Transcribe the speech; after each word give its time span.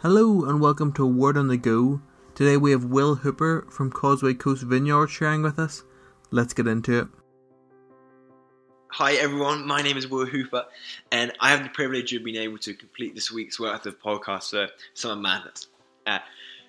Hello 0.00 0.44
and 0.44 0.60
welcome 0.60 0.92
to 0.92 1.04
Word 1.04 1.36
on 1.36 1.48
the 1.48 1.56
Go. 1.56 2.00
Today 2.36 2.56
we 2.56 2.70
have 2.70 2.84
Will 2.84 3.16
Hooper 3.16 3.66
from 3.68 3.90
Causeway 3.90 4.32
Coast 4.32 4.62
Vineyard 4.62 5.08
sharing 5.08 5.42
with 5.42 5.58
us. 5.58 5.82
Let's 6.30 6.54
get 6.54 6.68
into 6.68 7.00
it. 7.00 7.08
Hi 8.92 9.14
everyone, 9.14 9.66
my 9.66 9.82
name 9.82 9.96
is 9.96 10.06
Will 10.06 10.24
Hooper, 10.24 10.66
and 11.10 11.32
I 11.40 11.50
have 11.50 11.64
the 11.64 11.70
privilege 11.70 12.12
of 12.12 12.22
being 12.22 12.36
able 12.36 12.58
to 12.58 12.74
complete 12.74 13.16
this 13.16 13.32
week's 13.32 13.58
worth 13.58 13.86
of 13.86 14.00
podcasts 14.00 14.50
for 14.50 14.68
Summer 14.94 15.20
Madness. 15.20 15.66
Uh, 16.06 16.20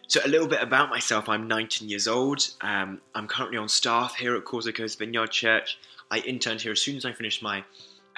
so, 0.08 0.22
a 0.26 0.28
little 0.28 0.48
bit 0.48 0.64
about 0.64 0.90
myself 0.90 1.30
I'm 1.30 1.48
19 1.48 1.88
years 1.88 2.08
old. 2.08 2.50
Um, 2.62 3.00
I'm 3.14 3.28
currently 3.28 3.60
on 3.60 3.70
staff 3.70 4.16
here 4.16 4.36
at 4.38 4.44
Causeway 4.44 4.72
Coast 4.72 4.98
Vineyard 4.98 5.30
Church. 5.30 5.78
I 6.10 6.18
interned 6.22 6.62
here 6.62 6.72
as 6.72 6.82
soon 6.82 6.98
as 6.98 7.06
I 7.06 7.14
finished 7.14 7.44
my 7.44 7.64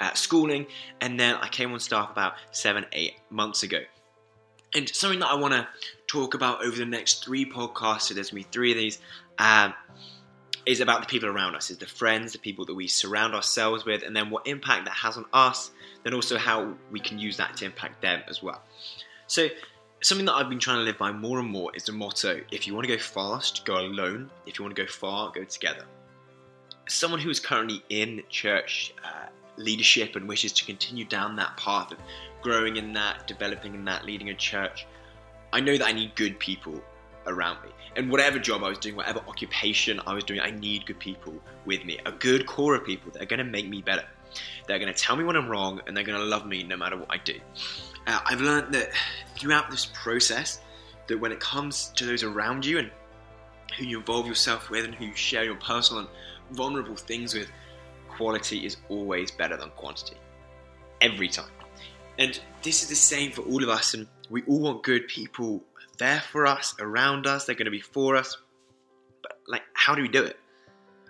uh, 0.00 0.14
schooling, 0.14 0.68
and 1.02 1.20
then 1.20 1.34
I 1.34 1.48
came 1.48 1.70
on 1.74 1.80
staff 1.80 2.10
about 2.10 2.32
seven, 2.50 2.86
eight 2.92 3.16
months 3.28 3.62
ago. 3.62 3.80
And 4.74 4.88
something 4.88 5.20
that 5.20 5.28
I 5.28 5.34
want 5.34 5.54
to 5.54 5.68
talk 6.06 6.34
about 6.34 6.64
over 6.64 6.76
the 6.76 6.86
next 6.86 7.24
three 7.24 7.44
podcasts, 7.44 8.02
so 8.02 8.14
there's 8.14 8.30
going 8.30 8.42
to 8.42 8.48
be 8.48 8.52
three 8.52 8.70
of 8.72 8.78
these, 8.78 8.98
um, 9.38 9.74
is 10.64 10.80
about 10.80 11.00
the 11.00 11.06
people 11.06 11.28
around 11.28 11.54
us, 11.54 11.70
is 11.70 11.78
the 11.78 11.86
friends, 11.86 12.32
the 12.32 12.38
people 12.38 12.64
that 12.66 12.74
we 12.74 12.86
surround 12.86 13.34
ourselves 13.34 13.84
with, 13.84 14.02
and 14.02 14.14
then 14.14 14.30
what 14.30 14.46
impact 14.46 14.84
that 14.84 14.94
has 14.94 15.16
on 15.16 15.24
us, 15.32 15.70
then 16.04 16.14
also 16.14 16.38
how 16.38 16.74
we 16.90 17.00
can 17.00 17.18
use 17.18 17.36
that 17.36 17.56
to 17.56 17.64
impact 17.64 18.00
them 18.00 18.22
as 18.28 18.42
well. 18.42 18.62
So, 19.26 19.48
something 20.02 20.26
that 20.26 20.34
I've 20.34 20.48
been 20.48 20.58
trying 20.58 20.78
to 20.78 20.82
live 20.82 20.98
by 20.98 21.12
more 21.12 21.38
and 21.38 21.48
more 21.48 21.74
is 21.74 21.84
the 21.84 21.92
motto 21.92 22.42
if 22.50 22.66
you 22.66 22.74
want 22.74 22.86
to 22.86 22.92
go 22.94 23.00
fast, 23.00 23.64
go 23.64 23.78
alone. 23.78 24.30
If 24.46 24.58
you 24.58 24.64
want 24.64 24.76
to 24.76 24.82
go 24.82 24.88
far, 24.88 25.30
go 25.32 25.44
together. 25.44 25.84
Someone 26.88 27.20
who 27.20 27.30
is 27.30 27.40
currently 27.40 27.82
in 27.88 28.22
church 28.28 28.94
uh, 29.04 29.26
leadership 29.62 30.16
and 30.16 30.28
wishes 30.28 30.52
to 30.52 30.64
continue 30.64 31.04
down 31.04 31.36
that 31.36 31.56
path 31.56 31.92
of 31.92 31.98
growing 32.42 32.76
in 32.76 32.92
that, 32.94 33.26
developing 33.26 33.74
in 33.74 33.84
that, 33.84 34.04
leading 34.04 34.30
a 34.30 34.34
church, 34.34 34.86
I 35.52 35.60
know 35.60 35.76
that 35.76 35.86
I 35.86 35.92
need 35.92 36.14
good 36.14 36.38
people 36.38 36.80
around 37.26 37.62
me. 37.62 37.70
And 37.96 38.10
whatever 38.10 38.38
job 38.38 38.64
I 38.64 38.68
was 38.68 38.78
doing, 38.78 38.96
whatever 38.96 39.20
occupation 39.28 40.00
I 40.06 40.14
was 40.14 40.24
doing, 40.24 40.40
I 40.40 40.50
need 40.50 40.86
good 40.86 40.98
people 40.98 41.34
with 41.66 41.84
me. 41.84 41.98
A 42.06 42.12
good 42.12 42.46
core 42.46 42.74
of 42.74 42.84
people 42.84 43.12
that 43.12 43.22
are 43.22 43.26
going 43.26 43.38
to 43.38 43.44
make 43.44 43.68
me 43.68 43.82
better. 43.82 44.04
They're 44.66 44.78
going 44.78 44.92
to 44.92 44.98
tell 44.98 45.14
me 45.14 45.24
when 45.24 45.36
I'm 45.36 45.48
wrong 45.48 45.80
and 45.86 45.96
they're 45.96 46.04
going 46.04 46.18
to 46.18 46.24
love 46.24 46.46
me 46.46 46.62
no 46.62 46.76
matter 46.76 46.96
what 46.96 47.08
I 47.10 47.18
do. 47.18 47.38
Uh, 48.06 48.20
I've 48.24 48.40
learned 48.40 48.74
that 48.74 48.90
throughout 49.36 49.70
this 49.70 49.86
process, 49.92 50.60
that 51.06 51.18
when 51.18 51.32
it 51.32 51.40
comes 51.40 51.88
to 51.96 52.06
those 52.06 52.22
around 52.22 52.64
you 52.64 52.78
and 52.78 52.90
who 53.76 53.84
you 53.84 53.98
involve 53.98 54.26
yourself 54.26 54.70
with 54.70 54.84
and 54.84 54.94
who 54.94 55.06
you 55.06 55.14
share 55.14 55.44
your 55.44 55.56
personal 55.56 56.00
and 56.00 56.08
vulnerable 56.52 56.96
things 56.96 57.34
with, 57.34 57.50
quality 58.16 58.64
is 58.64 58.76
always 58.88 59.30
better 59.30 59.56
than 59.56 59.70
quantity. 59.70 60.16
Every 61.00 61.28
time. 61.28 61.50
And 62.18 62.38
this 62.62 62.82
is 62.82 62.88
the 62.88 62.94
same 62.94 63.32
for 63.32 63.42
all 63.42 63.62
of 63.62 63.68
us, 63.68 63.94
and 63.94 64.06
we 64.30 64.42
all 64.42 64.60
want 64.60 64.82
good 64.82 65.08
people 65.08 65.62
there 65.98 66.20
for 66.20 66.46
us, 66.46 66.74
around 66.80 67.26
us, 67.26 67.44
they're 67.44 67.54
going 67.54 67.66
to 67.66 67.70
be 67.70 67.80
for 67.80 68.16
us. 68.16 68.36
But, 69.22 69.38
like, 69.46 69.62
how 69.72 69.94
do 69.94 70.02
we 70.02 70.08
do 70.08 70.24
it? 70.24 70.38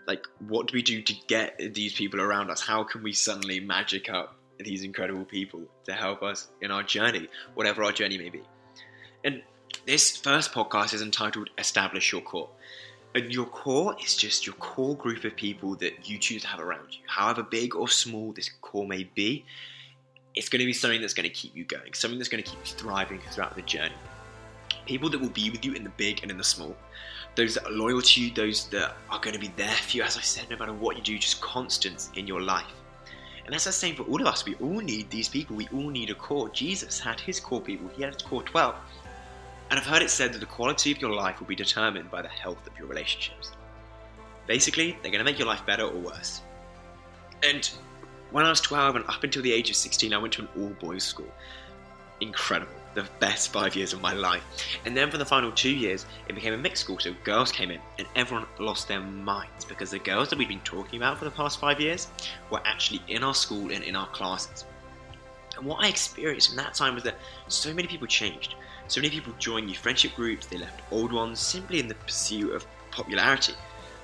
Like, 0.06 0.27
what 0.48 0.69
do 0.69 0.75
we 0.75 0.83
do 0.83 1.03
to 1.03 1.14
get 1.28 1.75
these 1.75 1.95
people 1.95 2.20
around 2.20 2.50
us? 2.50 2.61
How 2.61 2.84
can 2.84 3.03
we 3.03 3.12
suddenly 3.12 3.61
magic 3.61 4.11
up 4.11 4.36
these 4.58 4.83
incredible 4.83 5.25
people 5.25 5.62
to 5.84 5.92
help 5.92 6.23
us 6.23 6.48
in 6.61 6.70
our 6.70 6.83
journey, 6.83 7.28
whatever 7.55 7.83
our 7.84 7.92
journey 7.92 8.19
may 8.19 8.28
be? 8.28 8.42
And 9.25 9.42
this 9.86 10.17
first 10.17 10.53
podcast 10.53 10.92
is 10.95 11.03
entitled 11.03 11.50
Establish 11.56 12.12
Your 12.12 12.20
Core. 12.20 12.50
And 13.14 13.30
your 13.30 13.44
core 13.44 13.94
is 14.02 14.16
just 14.16 14.46
your 14.46 14.55
core 14.55 14.96
group 14.96 15.24
of 15.24 15.36
people 15.36 15.74
that 15.77 16.08
you 16.08 16.18
choose 16.18 16.42
to 16.42 16.48
have 16.48 16.60
around 16.60 16.88
you. 16.92 17.00
However 17.06 17.42
big 17.42 17.77
or 17.77 17.88
small 17.88 18.32
this 18.32 18.50
core 18.62 18.86
may 18.86 19.05
be, 19.05 19.45
it's 20.34 20.48
going 20.48 20.61
to 20.61 20.67
be 20.67 20.73
something 20.73 21.00
that's 21.00 21.12
going 21.12 21.28
to 21.28 21.34
keep 21.34 21.55
you 21.55 21.64
going, 21.64 21.92
something 21.92 22.18
that's 22.18 22.30
going 22.30 22.42
to 22.42 22.50
keep 22.50 22.58
you 22.61 22.73
thriving 22.73 23.20
throughout 23.30 23.55
the 23.55 23.62
journey. 23.62 23.95
People 24.86 25.11
that 25.11 25.20
will 25.20 25.28
be 25.28 25.50
with 25.50 25.64
you 25.64 25.74
in 25.74 25.84
the 25.84 25.90
big 25.90 26.23
and 26.23 26.30
in 26.30 26.39
the 26.39 26.45
small, 26.45 26.74
those 27.34 27.55
that 27.55 27.67
are 27.67 27.73
loyal 27.73 28.00
to 28.00 28.23
you, 28.23 28.33
those 28.33 28.67
that 28.68 28.96
are 29.11 29.20
going 29.20 29.34
to 29.34 29.40
be 29.40 29.52
there 29.56 29.68
for 29.68 29.98
you, 29.98 30.02
as 30.02 30.17
I 30.17 30.23
said, 30.23 30.48
no 30.48 30.56
matter 30.56 30.73
what 30.73 30.96
you 30.96 31.02
do, 31.02 31.18
just 31.18 31.40
constants 31.42 32.11
in 32.17 32.27
your 32.27 32.40
life. 32.40 32.64
And 33.44 33.52
that's 33.52 33.64
the 33.64 33.73
same 33.73 33.94
for 33.94 34.05
all 34.05 34.20
of 34.20 34.27
us. 34.27 34.44
We 34.44 34.55
all 34.56 34.80
need 34.80 35.11
these 35.11 35.29
people. 35.29 35.56
We 35.56 35.68
all 35.73 35.90
need 35.90 36.11
a 36.11 36.14
core. 36.14 36.48
Jesus 36.48 36.98
had 36.98 37.20
his 37.20 37.40
core 37.40 37.61
people. 37.61 37.89
He 37.89 38.02
had 38.02 38.14
his 38.14 38.23
core 38.23 38.42
12. 38.42 38.74
And 39.72 39.80
I've 39.80 39.86
heard 39.86 40.02
it 40.02 40.10
said 40.10 40.34
that 40.34 40.40
the 40.40 40.44
quality 40.44 40.92
of 40.92 41.00
your 41.00 41.14
life 41.14 41.40
will 41.40 41.46
be 41.46 41.56
determined 41.56 42.10
by 42.10 42.20
the 42.20 42.28
health 42.28 42.66
of 42.66 42.78
your 42.78 42.86
relationships. 42.86 43.52
Basically, 44.46 44.98
they're 45.00 45.10
going 45.10 45.24
to 45.24 45.24
make 45.24 45.38
your 45.38 45.48
life 45.48 45.64
better 45.64 45.84
or 45.84 45.98
worse. 45.98 46.42
And 47.42 47.64
when 48.32 48.44
I 48.44 48.50
was 48.50 48.61
12 48.61 48.96
and 48.96 49.05
up 49.06 49.24
until 49.24 49.40
the 49.40 49.50
age 49.50 49.70
of 49.70 49.77
16, 49.77 50.12
I 50.12 50.18
went 50.18 50.34
to 50.34 50.42
an 50.42 50.48
all 50.58 50.77
boys 50.78 51.05
school. 51.05 51.32
Incredible. 52.20 52.74
The 52.92 53.08
best 53.18 53.50
five 53.50 53.74
years 53.74 53.94
of 53.94 54.02
my 54.02 54.12
life. 54.12 54.44
And 54.84 54.94
then 54.94 55.11
for 55.11 55.16
the 55.16 55.24
final 55.24 55.50
two 55.50 55.74
years, 55.74 56.05
it 56.28 56.34
became 56.34 56.52
a 56.52 56.58
mixed 56.58 56.84
school, 56.84 56.98
so 56.98 57.14
girls 57.24 57.50
came 57.50 57.70
in 57.70 57.80
and 57.98 58.06
everyone 58.14 58.46
lost 58.58 58.88
their 58.88 59.00
minds 59.00 59.64
because 59.64 59.90
the 59.90 60.00
girls 60.00 60.28
that 60.28 60.38
we'd 60.38 60.48
been 60.48 60.61
talking 60.61 60.98
about 60.98 61.16
for 61.16 61.24
the 61.24 61.30
past 61.30 61.58
five 61.58 61.80
years 61.80 62.08
were 62.50 62.61
actually 62.66 63.00
in 63.08 63.24
our 63.24 63.34
school 63.34 63.72
and 63.72 63.82
in 63.84 63.96
our 63.96 64.08
classes. 64.08 64.66
And 65.57 65.67
what 65.67 65.85
I 65.85 65.89
experienced 65.89 66.51
in 66.51 66.57
that 66.57 66.74
time 66.74 66.95
was 66.95 67.05
that 67.05 67.17
so 67.48 67.73
many 67.74 67.89
people 67.89 68.07
changed. 68.07 68.55
So 68.89 69.01
many 69.01 69.11
people 69.11 69.33
joined 69.39 69.67
new 69.67 69.74
friendship 69.74 70.14
groups, 70.14 70.46
they 70.46 70.58
left 70.58 70.83
old 70.90 71.13
ones 71.13 71.40
simply 71.40 71.79
in 71.79 71.89
the 71.89 71.95
pursuit 71.95 72.55
of 72.55 72.67
popularity. 72.90 73.55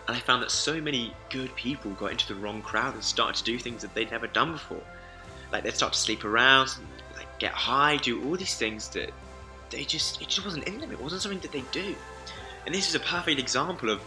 And 0.06 0.16
I 0.16 0.20
found 0.20 0.42
that 0.42 0.50
so 0.50 0.80
many 0.80 1.12
good 1.30 1.54
people 1.56 1.90
got 1.92 2.12
into 2.12 2.26
the 2.32 2.40
wrong 2.40 2.62
crowd 2.62 2.94
and 2.94 3.04
started 3.04 3.36
to 3.36 3.44
do 3.44 3.58
things 3.58 3.82
that 3.82 3.94
they'd 3.94 4.10
never 4.10 4.26
done 4.26 4.52
before. 4.52 4.82
Like 5.52 5.64
they'd 5.64 5.74
start 5.74 5.92
to 5.92 5.98
sleep 5.98 6.24
around, 6.24 6.70
like 7.16 7.38
get 7.38 7.52
high, 7.52 7.96
do 7.98 8.24
all 8.24 8.36
these 8.36 8.56
things 8.56 8.88
that 8.90 9.10
they 9.70 9.84
just 9.84 10.22
it 10.22 10.28
just 10.28 10.44
wasn't 10.44 10.66
in 10.66 10.80
them. 10.80 10.90
It 10.92 11.00
wasn't 11.00 11.22
something 11.22 11.40
that 11.40 11.52
they 11.52 11.64
do. 11.72 11.94
And 12.64 12.74
this 12.74 12.88
is 12.88 12.94
a 12.94 13.00
perfect 13.00 13.38
example 13.38 13.90
of 13.90 14.00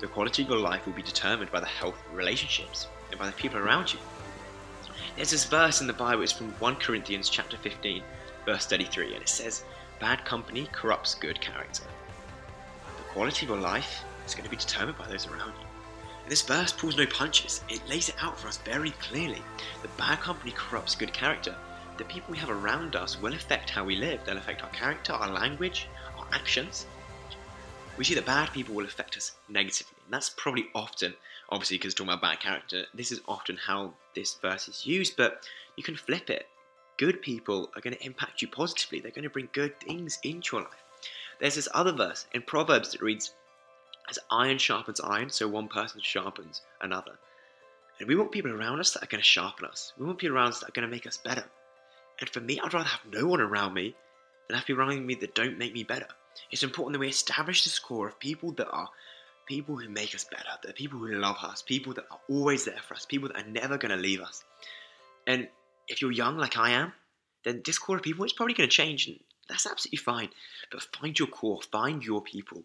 the 0.00 0.06
quality 0.06 0.42
of 0.42 0.48
your 0.48 0.58
life 0.58 0.86
will 0.86 0.92
be 0.92 1.02
determined 1.02 1.50
by 1.50 1.60
the 1.60 1.66
health 1.66 1.96
relationships 2.12 2.86
and 3.10 3.18
by 3.18 3.26
the 3.26 3.32
people 3.32 3.58
around 3.58 3.92
you. 3.92 3.98
There's 5.18 5.32
this 5.32 5.46
verse 5.46 5.80
in 5.80 5.88
the 5.88 5.92
Bible, 5.92 6.22
it's 6.22 6.30
from 6.30 6.52
1 6.60 6.76
Corinthians 6.76 7.28
chapter 7.28 7.56
15, 7.56 8.04
verse 8.46 8.66
33, 8.66 9.14
and 9.14 9.22
it 9.22 9.28
says, 9.28 9.64
Bad 9.98 10.24
company 10.24 10.68
corrupts 10.70 11.16
good 11.16 11.40
character. 11.40 11.82
The 12.96 13.02
quality 13.12 13.44
of 13.44 13.50
your 13.50 13.58
life 13.58 14.04
is 14.24 14.36
going 14.36 14.44
to 14.44 14.50
be 14.50 14.56
determined 14.56 14.96
by 14.96 15.08
those 15.08 15.26
around 15.26 15.54
you. 15.60 15.66
And 16.22 16.30
this 16.30 16.42
verse 16.42 16.70
pulls 16.70 16.96
no 16.96 17.04
punches. 17.04 17.64
It 17.68 17.82
lays 17.88 18.08
it 18.08 18.14
out 18.20 18.38
for 18.38 18.46
us 18.46 18.58
very 18.58 18.92
clearly. 18.92 19.42
The 19.82 19.88
bad 19.98 20.20
company 20.20 20.52
corrupts 20.56 20.94
good 20.94 21.12
character. 21.12 21.56
The 21.96 22.04
people 22.04 22.30
we 22.30 22.38
have 22.38 22.50
around 22.50 22.94
us 22.94 23.20
will 23.20 23.34
affect 23.34 23.70
how 23.70 23.82
we 23.82 23.96
live. 23.96 24.20
They'll 24.24 24.38
affect 24.38 24.62
our 24.62 24.70
character, 24.70 25.14
our 25.14 25.32
language, 25.32 25.88
our 26.16 26.28
actions. 26.30 26.86
We 27.98 28.04
see 28.04 28.14
that 28.14 28.26
bad 28.26 28.52
people 28.52 28.76
will 28.76 28.84
affect 28.84 29.16
us 29.16 29.32
negatively. 29.48 29.96
And 30.04 30.14
that's 30.14 30.30
probably 30.30 30.68
often, 30.72 31.14
obviously, 31.50 31.78
because 31.78 31.94
talking 31.94 32.12
about 32.12 32.22
bad 32.22 32.38
character, 32.38 32.84
this 32.94 33.10
is 33.10 33.20
often 33.26 33.56
how 33.56 33.92
this 34.14 34.36
verse 34.40 34.68
is 34.68 34.86
used, 34.86 35.16
but 35.16 35.44
you 35.76 35.82
can 35.82 35.96
flip 35.96 36.30
it. 36.30 36.46
Good 36.96 37.20
people 37.22 37.70
are 37.74 37.80
going 37.80 37.96
to 37.96 38.06
impact 38.06 38.40
you 38.40 38.46
positively. 38.46 39.00
They're 39.00 39.10
going 39.10 39.24
to 39.24 39.30
bring 39.30 39.48
good 39.52 39.80
things 39.80 40.20
into 40.22 40.56
your 40.56 40.64
life. 40.66 40.84
There's 41.40 41.56
this 41.56 41.68
other 41.74 41.90
verse 41.90 42.26
in 42.32 42.42
Proverbs 42.42 42.92
that 42.92 43.02
reads, 43.02 43.34
as 44.08 44.20
iron 44.30 44.58
sharpens 44.58 45.00
iron, 45.00 45.28
so 45.28 45.48
one 45.48 45.66
person 45.66 46.00
sharpens 46.00 46.62
another. 46.80 47.18
And 47.98 48.08
we 48.08 48.14
want 48.14 48.30
people 48.30 48.52
around 48.52 48.78
us 48.78 48.92
that 48.92 49.02
are 49.02 49.06
going 49.06 49.20
to 49.20 49.26
sharpen 49.26 49.66
us. 49.66 49.92
We 49.98 50.06
want 50.06 50.18
people 50.18 50.36
around 50.36 50.50
us 50.50 50.60
that 50.60 50.68
are 50.68 50.72
going 50.72 50.88
to 50.88 50.94
make 50.94 51.06
us 51.08 51.16
better. 51.16 51.44
And 52.20 52.30
for 52.30 52.40
me, 52.40 52.60
I'd 52.60 52.74
rather 52.74 52.88
have 52.88 53.12
no 53.12 53.26
one 53.26 53.40
around 53.40 53.74
me 53.74 53.96
than 54.46 54.56
have 54.56 54.66
people 54.66 54.82
around 54.82 55.04
me 55.04 55.16
that 55.16 55.34
don't 55.34 55.58
make 55.58 55.74
me 55.74 55.82
better. 55.82 56.06
It's 56.50 56.62
important 56.62 56.94
that 56.94 57.00
we 57.00 57.08
establish 57.08 57.64
this 57.64 57.78
core 57.78 58.08
of 58.08 58.18
people 58.18 58.52
that 58.52 58.68
are 58.68 58.88
people 59.46 59.76
who 59.76 59.88
make 59.88 60.14
us 60.14 60.24
better, 60.24 60.44
are 60.66 60.72
people 60.72 60.98
who 60.98 61.14
love 61.14 61.36
us, 61.42 61.62
people 61.62 61.94
that 61.94 62.04
are 62.10 62.20
always 62.28 62.64
there 62.64 62.80
for 62.86 62.94
us, 62.94 63.06
people 63.06 63.28
that 63.28 63.42
are 63.42 63.48
never 63.48 63.78
going 63.78 63.90
to 63.90 63.96
leave 63.96 64.20
us. 64.20 64.44
And 65.26 65.48
if 65.88 66.02
you're 66.02 66.12
young 66.12 66.36
like 66.36 66.56
I 66.56 66.70
am, 66.70 66.92
then 67.44 67.62
this 67.64 67.78
core 67.78 67.96
of 67.96 68.02
people 68.02 68.24
is 68.24 68.32
probably 68.32 68.54
going 68.54 68.68
to 68.68 68.74
change, 68.74 69.06
and 69.06 69.18
that's 69.48 69.66
absolutely 69.66 69.98
fine. 69.98 70.28
But 70.70 70.86
find 70.94 71.18
your 71.18 71.28
core, 71.28 71.60
find 71.72 72.04
your 72.04 72.20
people. 72.20 72.62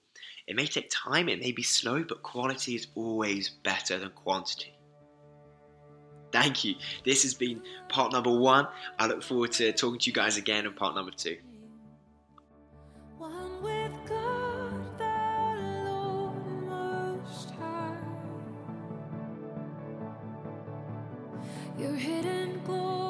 It 0.47 0.55
may 0.55 0.65
take 0.65 0.89
time, 0.89 1.29
it 1.29 1.39
may 1.39 1.53
be 1.53 1.63
slow, 1.63 2.03
but 2.03 2.21
quality 2.21 2.75
is 2.75 2.87
always 2.95 3.49
better 3.49 3.97
than 3.97 4.09
quantity. 4.09 4.73
Thank 6.33 6.65
you. 6.65 6.75
This 7.05 7.23
has 7.23 7.35
been 7.35 7.61
part 7.89 8.11
number 8.11 8.35
one. 8.35 8.67
I 8.97 9.05
look 9.07 9.21
forward 9.21 9.51
to 9.53 9.71
talking 9.71 9.99
to 9.99 10.09
you 10.09 10.13
guys 10.13 10.35
again 10.35 10.65
in 10.65 10.73
part 10.73 10.95
number 10.95 11.11
two. 11.11 11.37
Your 21.79 21.95
hidden 21.95 22.61
glory 22.65 23.02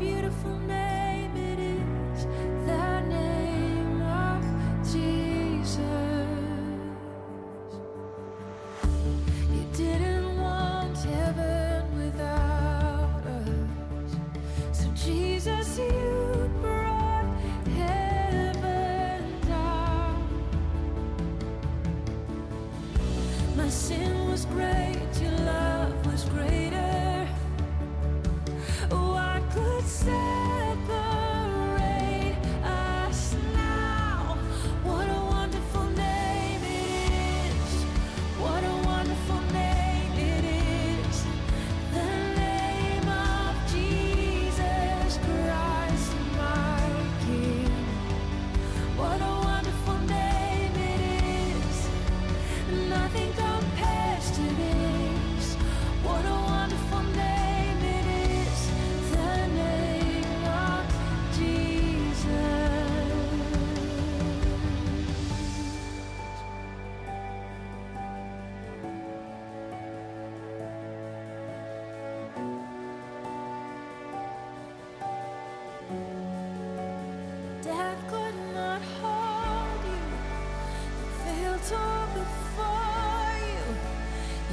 beautiful 0.00 0.58
name. 0.60 0.89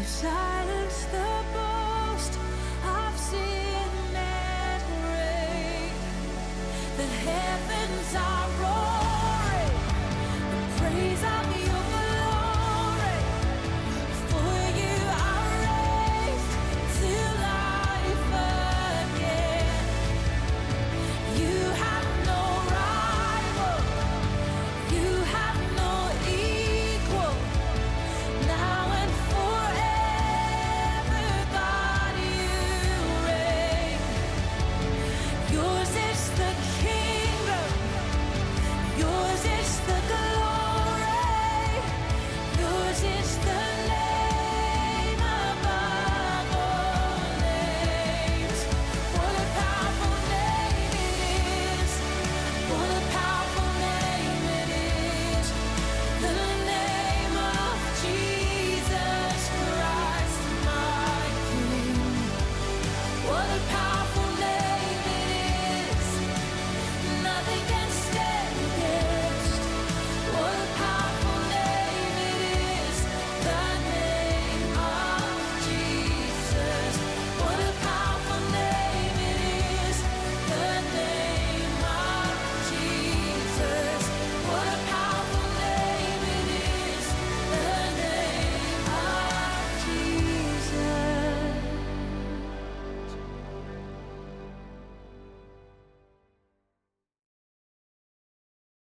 silence 0.07 1.03
the 1.11 1.26